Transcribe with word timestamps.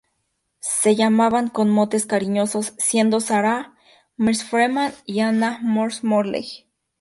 Se 0.61 0.95
llamaban 0.95 1.49
con 1.49 1.69
motes 1.69 2.07
cariñosos, 2.07 2.73
siendo 2.79 3.19
Sarah 3.19 3.75
"Mrs 4.17 4.45
Freeman" 4.45 4.93
y 5.05 5.19
Ana 5.19 5.59
"Mrs 5.61 6.03
Morley". 6.05 6.65